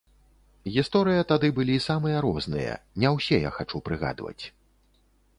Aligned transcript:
Гісторыя 0.75 1.25
тады 1.31 1.47
былі 1.59 1.75
самыя 1.87 2.23
розныя, 2.25 2.71
не 3.03 3.11
ўсе 3.17 3.37
я 3.43 3.51
хачу 3.57 3.83
прыгадваць. 3.91 4.39